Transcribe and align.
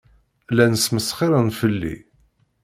Llan 0.53 0.73
smesxiren 0.77 1.49
fell-i. 1.59 1.95